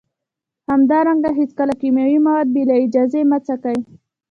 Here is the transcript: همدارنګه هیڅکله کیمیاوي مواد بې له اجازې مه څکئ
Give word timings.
همدارنګه 0.71 1.29
هیڅکله 1.39 1.73
کیمیاوي 1.81 2.19
مواد 2.27 2.47
بې 2.53 2.63
له 2.69 2.75
اجازې 2.85 3.21
مه 3.29 3.37
څکئ 3.45 3.77